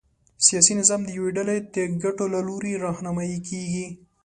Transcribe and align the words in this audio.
سیاسي 0.45 0.73
نظام 0.79 1.01
د 1.05 1.09
یوې 1.17 1.31
ډلې 1.37 1.57
د 1.75 1.77
ګټو 2.03 2.25
له 2.33 2.39
لوري 2.47 2.73
رهنمايي 2.85 3.39
کېږي. 3.49 3.87